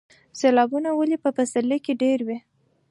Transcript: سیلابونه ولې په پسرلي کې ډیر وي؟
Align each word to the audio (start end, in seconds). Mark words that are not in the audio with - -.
سیلابونه 0.39 0.89
ولې 0.93 1.17
په 1.23 1.29
پسرلي 1.37 1.77
کې 1.85 1.93
ډیر 2.01 2.19
وي؟ 2.27 2.37